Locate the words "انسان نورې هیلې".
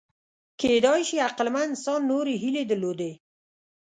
1.71-2.63